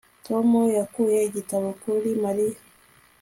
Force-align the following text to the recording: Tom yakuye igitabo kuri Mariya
Tom 0.25 0.49
yakuye 0.77 1.19
igitabo 1.29 1.67
kuri 1.81 2.09
Mariya 2.23 2.57